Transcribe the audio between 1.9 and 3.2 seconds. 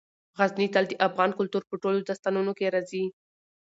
داستانونو کې راځي.